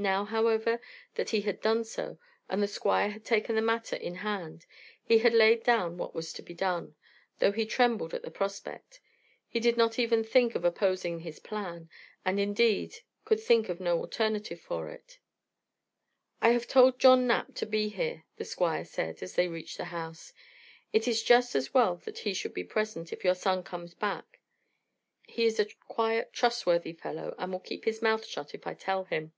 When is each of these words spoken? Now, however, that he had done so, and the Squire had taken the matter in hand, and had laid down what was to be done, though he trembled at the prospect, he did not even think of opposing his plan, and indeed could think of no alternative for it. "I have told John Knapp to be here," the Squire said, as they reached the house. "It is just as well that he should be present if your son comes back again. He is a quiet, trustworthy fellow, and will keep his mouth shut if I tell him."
Now, 0.00 0.24
however, 0.26 0.80
that 1.16 1.30
he 1.30 1.40
had 1.40 1.60
done 1.60 1.82
so, 1.82 2.20
and 2.48 2.62
the 2.62 2.68
Squire 2.68 3.10
had 3.10 3.24
taken 3.24 3.56
the 3.56 3.60
matter 3.60 3.96
in 3.96 4.14
hand, 4.14 4.64
and 5.10 5.20
had 5.20 5.34
laid 5.34 5.64
down 5.64 5.96
what 5.96 6.14
was 6.14 6.32
to 6.34 6.40
be 6.42 6.54
done, 6.54 6.94
though 7.40 7.50
he 7.50 7.66
trembled 7.66 8.14
at 8.14 8.22
the 8.22 8.30
prospect, 8.30 9.00
he 9.48 9.58
did 9.58 9.76
not 9.76 9.98
even 9.98 10.22
think 10.22 10.54
of 10.54 10.64
opposing 10.64 11.18
his 11.18 11.40
plan, 11.40 11.90
and 12.24 12.38
indeed 12.38 12.98
could 13.24 13.40
think 13.40 13.68
of 13.68 13.80
no 13.80 13.98
alternative 13.98 14.60
for 14.60 14.88
it. 14.88 15.18
"I 16.40 16.50
have 16.50 16.68
told 16.68 17.00
John 17.00 17.26
Knapp 17.26 17.56
to 17.56 17.66
be 17.66 17.88
here," 17.88 18.22
the 18.36 18.44
Squire 18.44 18.84
said, 18.84 19.20
as 19.20 19.34
they 19.34 19.48
reached 19.48 19.78
the 19.78 19.86
house. 19.86 20.32
"It 20.92 21.08
is 21.08 21.24
just 21.24 21.56
as 21.56 21.74
well 21.74 21.96
that 22.04 22.18
he 22.18 22.34
should 22.34 22.54
be 22.54 22.62
present 22.62 23.12
if 23.12 23.24
your 23.24 23.34
son 23.34 23.64
comes 23.64 23.94
back 23.94 24.38
again. 25.26 25.34
He 25.34 25.44
is 25.46 25.58
a 25.58 25.66
quiet, 25.88 26.32
trustworthy 26.32 26.92
fellow, 26.92 27.34
and 27.36 27.50
will 27.52 27.58
keep 27.58 27.84
his 27.84 28.00
mouth 28.00 28.24
shut 28.24 28.54
if 28.54 28.64
I 28.64 28.74
tell 28.74 29.02
him." 29.02 29.32